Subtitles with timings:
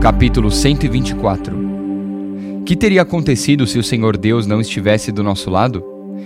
[0.00, 2.62] capítulo 124.
[2.64, 5.84] Que teria acontecido se o Senhor Deus não estivesse do nosso lado?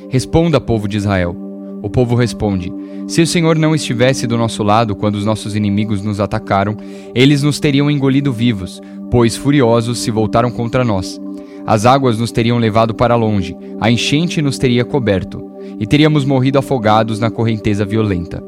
[0.09, 1.37] Responda, povo de Israel.
[1.83, 2.73] O povo responde:
[3.09, 6.77] Se o Senhor não estivesse do nosso lado quando os nossos inimigos nos atacaram,
[7.16, 8.80] eles nos teriam engolido vivos,
[9.11, 11.20] pois furiosos se voltaram contra nós.
[11.66, 16.61] As águas nos teriam levado para longe, a enchente nos teria coberto, e teríamos morrido
[16.61, 18.41] afogados na correnteza violenta.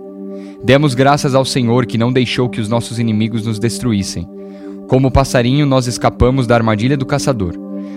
[0.62, 4.35] Demos graças ao Senhor que não deixou que os nossos inimigos nos destruíssem.
[4.88, 7.54] Como passarinho, nós escapamos da armadilha do caçador.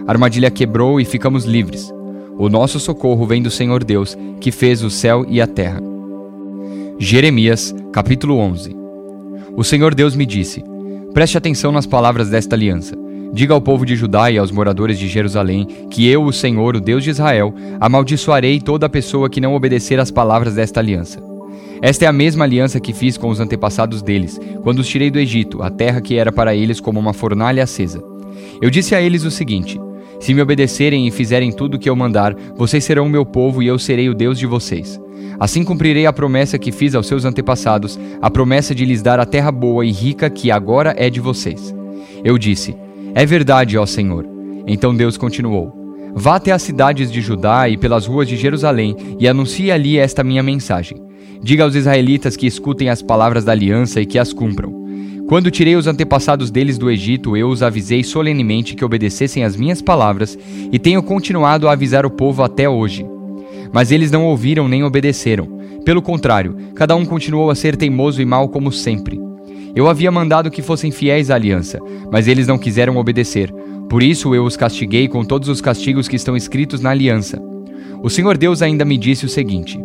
[0.07, 1.93] A armadilha quebrou e ficamos livres.
[2.37, 5.79] O nosso socorro vem do Senhor Deus, que fez o céu e a terra.
[6.97, 8.75] Jeremias, capítulo 11.
[9.55, 10.63] O Senhor Deus me disse:
[11.13, 12.95] Preste atenção nas palavras desta aliança.
[13.31, 16.81] Diga ao povo de Judá e aos moradores de Jerusalém que eu, o Senhor, o
[16.81, 21.28] Deus de Israel, amaldiçoarei toda pessoa que não obedecer às palavras desta aliança.
[21.81, 25.19] Esta é a mesma aliança que fiz com os antepassados deles, quando os tirei do
[25.19, 28.03] Egito, a terra que era para eles como uma fornalha acesa.
[28.61, 29.79] Eu disse a eles o seguinte:
[30.19, 33.63] Se me obedecerem e fizerem tudo o que eu mandar, vocês serão o meu povo
[33.63, 34.99] e eu serei o Deus de vocês.
[35.39, 39.25] Assim cumprirei a promessa que fiz aos seus antepassados, a promessa de lhes dar a
[39.25, 41.73] terra boa e rica que agora é de vocês.
[42.23, 42.75] Eu disse:
[43.15, 44.25] É verdade, ó Senhor.
[44.67, 45.78] Então Deus continuou:
[46.13, 50.23] Vá até as cidades de Judá e pelas ruas de Jerusalém e anuncie ali esta
[50.23, 50.97] minha mensagem.
[51.41, 54.79] Diga aos israelitas que escutem as palavras da aliança e que as cumpram.
[55.27, 59.81] Quando tirei os antepassados deles do Egito, eu os avisei solenemente que obedecessem às minhas
[59.81, 60.37] palavras
[60.71, 63.05] e tenho continuado a avisar o povo até hoje.
[63.71, 65.59] Mas eles não ouviram nem obedeceram.
[65.85, 69.28] Pelo contrário, cada um continuou a ser teimoso e mau como sempre.
[69.75, 71.79] Eu havia mandado que fossem fiéis à aliança,
[72.11, 73.53] mas eles não quiseram obedecer.
[73.89, 77.41] Por isso eu os castiguei com todos os castigos que estão escritos na aliança.
[78.01, 79.79] O Senhor Deus ainda me disse o seguinte: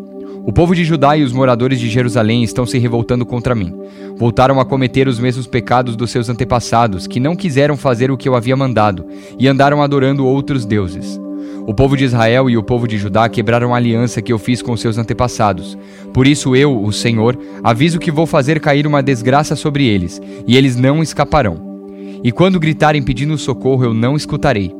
[0.46, 3.74] o povo de Judá e os moradores de Jerusalém estão se revoltando contra mim.
[4.16, 8.28] Voltaram a cometer os mesmos pecados dos seus antepassados, que não quiseram fazer o que
[8.28, 9.06] eu havia mandado,
[9.38, 11.18] e andaram adorando outros deuses.
[11.66, 14.60] O povo de Israel e o povo de Judá quebraram a aliança que eu fiz
[14.60, 15.78] com seus antepassados.
[16.12, 20.56] Por isso eu, o Senhor, aviso que vou fazer cair uma desgraça sobre eles, e
[20.56, 21.74] eles não escaparão.
[22.22, 24.72] E quando gritarem pedindo socorro, eu não escutarei.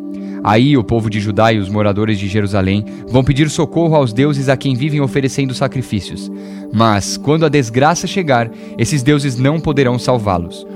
[0.45, 4.51] Aí o povo de Judá e os moradores de Jerusalém vão pedir socorro aos deuses
[4.51, 6.31] a quem vivem oferecendo sacrifícios.
[6.71, 10.67] Mas, quando a desgraça chegar, esses deuses não poderão salvá-los.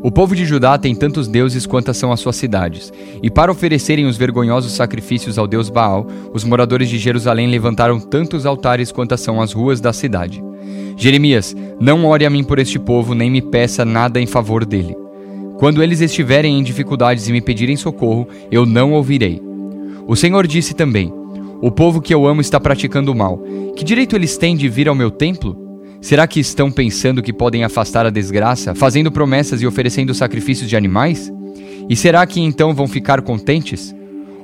[0.00, 4.06] O povo de Judá tem tantos deuses quantas são as suas cidades, e para oferecerem
[4.06, 9.40] os vergonhosos sacrifícios ao deus Baal, os moradores de Jerusalém levantaram tantos altares quantas são
[9.40, 10.42] as ruas da cidade.
[10.96, 14.96] Jeremias, não ore a mim por este povo, nem me peça nada em favor dele.
[15.58, 19.42] Quando eles estiverem em dificuldades e me pedirem socorro, eu não ouvirei.
[20.06, 21.12] O Senhor disse também:
[21.60, 23.42] O povo que eu amo está praticando o mal.
[23.74, 25.67] Que direito eles têm de vir ao meu templo?
[26.00, 30.76] Será que estão pensando que podem afastar a desgraça, fazendo promessas e oferecendo sacrifícios de
[30.76, 31.32] animais?
[31.88, 33.94] E será que então vão ficar contentes?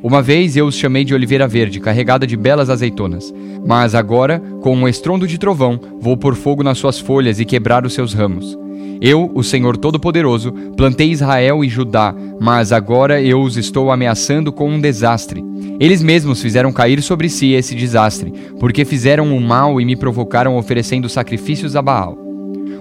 [0.02, 3.32] Uma vez eu os chamei de oliveira verde, carregada de belas azeitonas.
[3.66, 7.86] Mas agora, com um estrondo de trovão, vou pôr fogo nas suas folhas e quebrar
[7.86, 8.58] os seus ramos.
[9.00, 14.70] Eu, o Senhor Todo-Poderoso, plantei Israel e Judá, mas agora eu os estou ameaçando com
[14.70, 15.44] um desastre.
[15.80, 20.56] Eles mesmos fizeram cair sobre si esse desastre, porque fizeram o mal e me provocaram
[20.56, 22.24] oferecendo sacrifícios a Baal.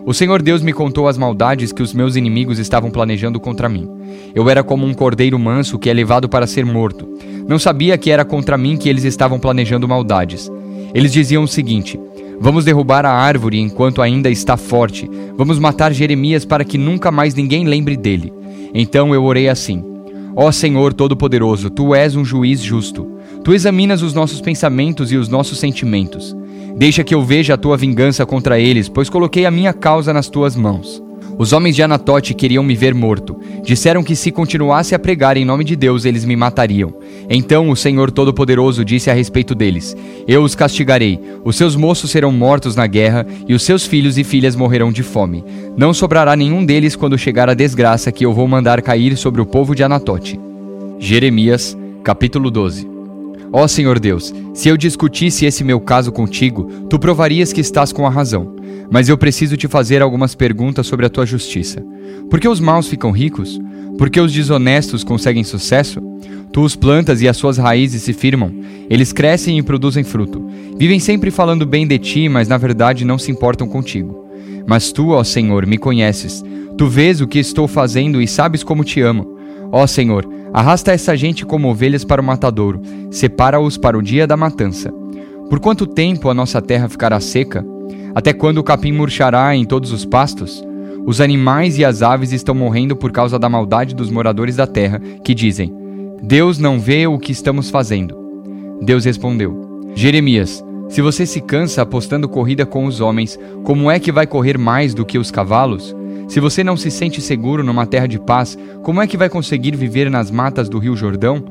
[0.06, 3.90] O Senhor Deus me contou as maldades que os meus inimigos estavam planejando contra mim.
[4.36, 7.08] Eu era como um cordeiro manso que é levado para ser morto.
[7.48, 10.52] Não sabia que era contra mim que eles estavam planejando maldades.
[10.94, 11.98] Eles diziam o seguinte:
[12.40, 15.10] Vamos derrubar a árvore enquanto ainda está forte.
[15.38, 18.34] Vamos matar Jeremias para que nunca mais ninguém lembre dele.
[18.74, 19.84] Então eu orei assim:
[20.36, 23.08] Ó Senhor Todo-Poderoso, tu és um juiz justo.
[23.44, 26.36] Tu examinas os nossos pensamentos e os nossos sentimentos.
[26.76, 30.28] Deixa que eu veja a tua vingança contra eles, pois coloquei a minha causa nas
[30.30, 31.04] tuas mãos.
[31.38, 33.40] Os homens de Anatote queriam me ver morto.
[33.64, 36.94] Disseram que se continuasse a pregar em nome de Deus, eles me matariam.
[37.30, 39.96] Então o Senhor Todo-Poderoso disse a respeito deles:
[40.28, 41.20] Eu os castigarei.
[41.44, 45.04] Os seus moços serão mortos na guerra, e os seus filhos e filhas morrerão de
[45.04, 45.44] fome.
[45.76, 49.46] Não sobrará nenhum deles quando chegar a desgraça que eu vou mandar cair sobre o
[49.46, 50.40] povo de Anatote.
[51.00, 52.93] Jeremias, capítulo 12.
[53.56, 58.08] Ó Senhor Deus, se eu discutisse esse meu caso contigo, tu provarias que estás com
[58.08, 58.56] a razão.
[58.90, 61.86] Mas eu preciso te fazer algumas perguntas sobre a tua justiça.
[62.32, 63.62] Por que os maus ficam ricos?
[63.96, 66.02] Por que os desonestos conseguem sucesso?
[66.52, 68.52] Tu os plantas e as suas raízes se firmam.
[68.90, 70.44] Eles crescem e produzem fruto.
[70.76, 74.28] Vivem sempre falando bem de ti, mas na verdade não se importam contigo.
[74.66, 76.44] Mas tu, ó Senhor, me conheces.
[76.76, 79.33] Tu vês o que estou fazendo e sabes como te amo.
[79.76, 82.80] Ó Senhor, arrasta essa gente como ovelhas para o matadouro,
[83.10, 84.94] separa-os para o dia da matança.
[85.50, 87.66] Por quanto tempo a nossa terra ficará seca?
[88.14, 90.64] Até quando o capim murchará em todos os pastos?
[91.08, 95.02] Os animais e as aves estão morrendo por causa da maldade dos moradores da terra,
[95.24, 95.74] que dizem:
[96.22, 98.16] Deus não vê o que estamos fazendo.
[98.80, 104.12] Deus respondeu: Jeremias, se você se cansa apostando corrida com os homens, como é que
[104.12, 105.96] vai correr mais do que os cavalos?
[106.34, 109.76] Se você não se sente seguro numa terra de paz, como é que vai conseguir
[109.76, 111.44] viver nas matas do Rio Jordão?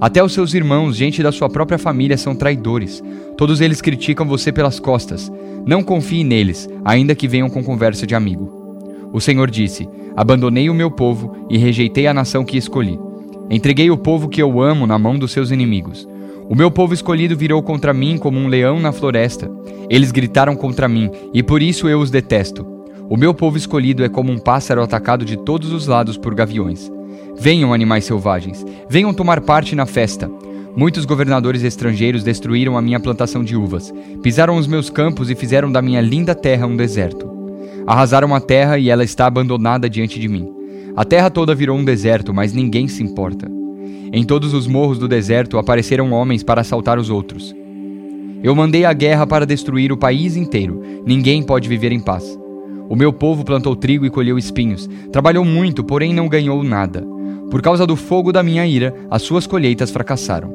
[0.00, 3.04] Até os seus irmãos, gente da sua própria família, são traidores.
[3.36, 5.30] Todos eles criticam você pelas costas.
[5.66, 9.10] Não confie neles, ainda que venham com conversa de amigo.
[9.12, 12.98] O Senhor disse: Abandonei o meu povo e rejeitei a nação que escolhi.
[13.50, 16.08] Entreguei o povo que eu amo na mão dos seus inimigos.
[16.48, 19.50] O meu povo escolhido virou contra mim como um leão na floresta.
[19.90, 22.69] Eles gritaram contra mim, e por isso eu os detesto.
[23.10, 26.88] O meu povo escolhido é como um pássaro atacado de todos os lados por gaviões.
[27.36, 30.30] Venham, animais selvagens, venham tomar parte na festa.
[30.76, 33.92] Muitos governadores estrangeiros destruíram a minha plantação de uvas,
[34.22, 37.28] pisaram os meus campos e fizeram da minha linda terra um deserto.
[37.84, 40.48] Arrasaram a terra e ela está abandonada diante de mim.
[40.94, 43.50] A terra toda virou um deserto, mas ninguém se importa.
[44.12, 47.52] Em todos os morros do deserto apareceram homens para assaltar os outros.
[48.40, 50.80] Eu mandei a guerra para destruir o país inteiro.
[51.04, 52.39] Ninguém pode viver em paz.
[52.90, 54.90] O meu povo plantou trigo e colheu espinhos.
[55.12, 57.06] Trabalhou muito, porém não ganhou nada.
[57.48, 60.52] Por causa do fogo da minha ira, as suas colheitas fracassaram.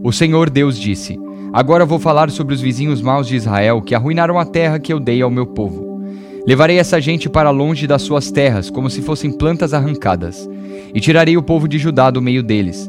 [0.00, 1.18] O Senhor Deus disse:
[1.52, 5.00] Agora vou falar sobre os vizinhos maus de Israel que arruinaram a terra que eu
[5.00, 6.00] dei ao meu povo.
[6.46, 10.48] Levarei essa gente para longe das suas terras, como se fossem plantas arrancadas,
[10.94, 12.88] e tirarei o povo de Judá do meio deles.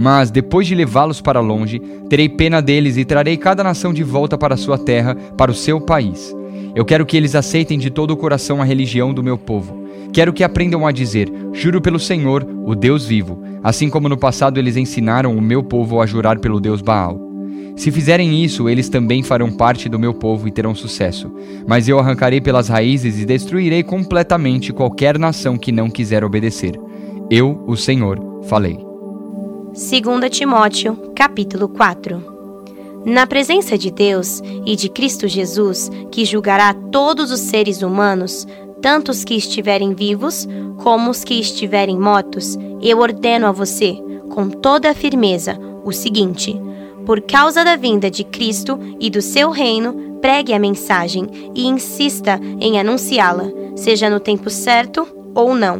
[0.00, 1.78] Mas, depois de levá-los para longe,
[2.10, 5.80] terei pena deles e trarei cada nação de volta para sua terra, para o seu
[5.80, 6.35] país.
[6.76, 9.86] Eu quero que eles aceitem de todo o coração a religião do meu povo
[10.16, 14.58] Quero que aprendam a dizer: Juro pelo Senhor, o Deus vivo, assim como no passado
[14.58, 17.20] eles ensinaram o meu povo a jurar pelo Deus Baal.
[17.76, 21.30] Se fizerem isso, eles também farão parte do meu povo e terão sucesso.
[21.66, 26.80] Mas eu arrancarei pelas raízes e destruirei completamente qualquer nação que não quiser obedecer.
[27.30, 28.78] Eu, o Senhor, falei.
[29.74, 32.35] 2 Timóteo, capítulo 4
[33.08, 38.44] Na presença de Deus e de Cristo Jesus, que julgará todos os seres humanos,
[38.82, 40.44] tanto os que estiverem vivos
[40.78, 43.96] como os que estiverem mortos, eu ordeno a você,
[44.34, 46.60] com toda a firmeza, o seguinte:
[47.06, 52.40] por causa da vinda de Cristo e do seu reino, pregue a mensagem e insista
[52.58, 53.44] em anunciá-la,
[53.76, 55.78] seja no tempo certo ou não.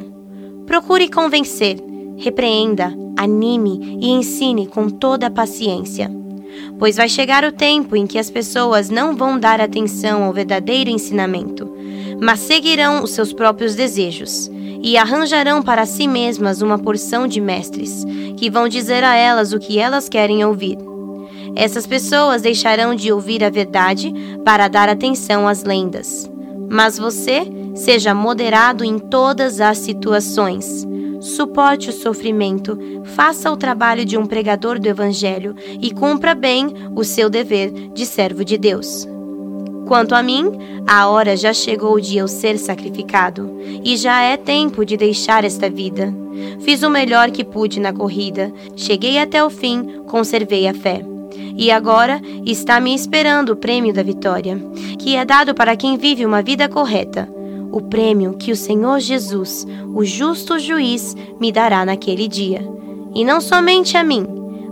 [0.65, 1.83] Procure convencer,
[2.17, 6.09] repreenda, anime e ensine com toda a paciência.
[6.79, 10.91] Pois vai chegar o tempo em que as pessoas não vão dar atenção ao verdadeiro
[10.91, 11.77] ensinamento
[12.21, 14.51] mas seguirão os seus próprios desejos
[14.83, 18.05] e arranjarão para si mesmas uma porção de mestres
[18.37, 20.79] que vão dizer a elas o que elas querem ouvir.
[21.55, 24.13] Essas pessoas deixarão de ouvir a verdade
[24.45, 26.31] para dar atenção às lendas.
[26.71, 27.43] Mas você
[27.75, 30.87] seja moderado em todas as situações.
[31.27, 32.79] Suporte o sofrimento,
[33.17, 38.07] faça o trabalho de um pregador do Evangelho e cumpra bem o seu dever de
[38.07, 39.09] servo de Deus.
[39.89, 40.53] Quanto a mim,
[40.87, 45.69] a hora já chegou de eu ser sacrificado, e já é tempo de deixar esta
[45.69, 46.15] vida.
[46.61, 51.05] Fiz o melhor que pude na corrida, cheguei até o fim, conservei a fé.
[51.57, 54.63] E agora está me esperando o prêmio da vitória,
[54.97, 57.36] que é dado para quem vive uma vida correta.
[57.77, 62.67] O prêmio que o Senhor Jesus, o justo juiz, me dará naquele dia.
[63.15, 64.27] E não somente a mim,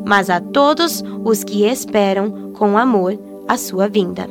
[0.07, 4.27] mas a todos os que esperam com amor a sua vinda.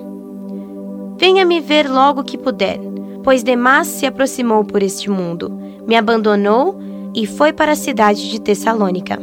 [1.19, 2.79] Venha me ver logo que puder,
[3.23, 6.75] pois Demas se aproximou por este mundo, me abandonou
[7.13, 9.19] e foi para a cidade de Tessalônica.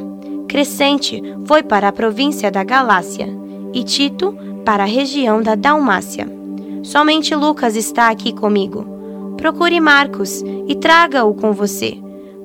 [0.46, 3.26] Crescente foi para a província da Galácia
[3.74, 4.32] e Tito
[4.64, 6.28] para a região da Dalmácia.
[6.84, 8.99] Somente Lucas está aqui comigo.
[9.40, 11.98] Procure Marcos e traga-o com você,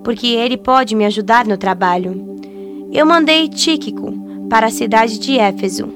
[0.03, 2.39] porque ele pode me ajudar no trabalho.
[2.91, 4.11] Eu mandei Tíquico
[4.49, 5.87] para a cidade de Éfeso.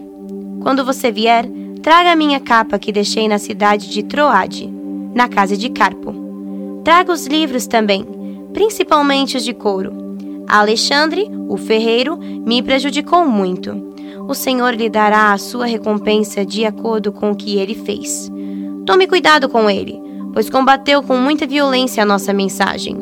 [0.62, 1.50] Quando você vier,
[1.82, 4.70] Traga a minha capa que deixei na cidade de Troade,
[5.16, 6.14] na casa de Carpo.
[6.84, 8.06] Traga os livros também,
[8.52, 9.94] principalmente os de couro.
[10.48, 13.94] Alexandre, o ferreiro, me prejudicou muito.
[14.28, 18.30] O Senhor lhe dará a sua recompensa de acordo com o que ele fez.
[18.86, 19.98] Tome cuidado com ele,
[20.40, 22.96] pois combateu com muita violência a nossa mensagem.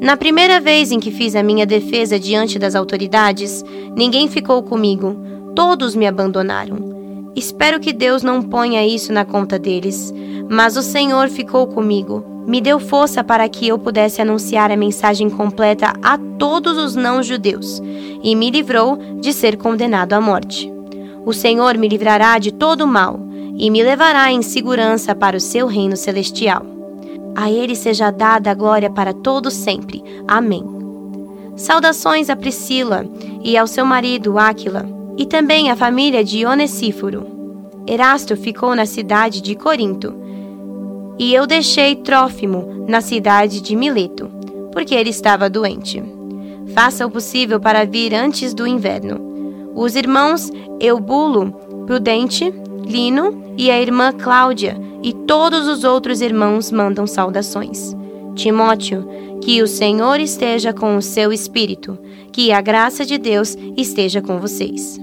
[0.00, 5.16] Na primeira vez em que fiz a minha defesa diante das autoridades, ninguém ficou comigo,
[5.54, 7.30] todos me abandonaram.
[7.36, 10.12] Espero que Deus não ponha isso na conta deles.
[10.50, 15.30] Mas o Senhor ficou comigo, me deu força para que eu pudesse anunciar a mensagem
[15.30, 17.80] completa a todos os não-judeus
[18.24, 20.68] e me livrou de ser condenado à morte.
[21.24, 23.25] O Senhor me livrará de todo o mal
[23.56, 26.64] e me levará em segurança para o seu reino celestial.
[27.34, 30.02] A ele seja dada a glória para todos sempre.
[30.26, 30.64] Amém.
[31.56, 33.06] Saudações a Priscila
[33.42, 34.86] e ao seu marido Áquila,
[35.16, 37.26] e também à família de Onesíforo.
[37.86, 40.14] Erasto ficou na cidade de Corinto,
[41.18, 44.28] e eu deixei Trófimo na cidade de Mileto,
[44.72, 46.02] porque ele estava doente.
[46.74, 49.72] Faça o possível para vir antes do inverno.
[49.74, 51.52] Os irmãos Eubulo,
[51.86, 52.52] Prudente,
[52.86, 57.94] Lino e a irmã Cláudia e todos os outros irmãos mandam saudações.
[58.34, 59.08] Timóteo,
[59.42, 61.98] que o Senhor esteja com o seu espírito,
[62.32, 64.98] que a graça de Deus esteja com vocês.